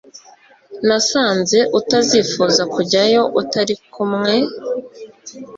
Nasanze 0.87 1.59
utazifuza 1.79 2.63
kujyayo 2.73 3.21
utari 3.41 3.75
kumwe 3.93 4.33